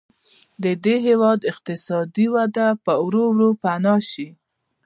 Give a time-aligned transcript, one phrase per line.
[0.63, 4.27] د دې هېواد اقتصادي وده به ورو ورو پناه شي.